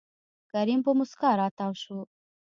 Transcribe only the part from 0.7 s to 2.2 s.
په موسکا راتاو شو.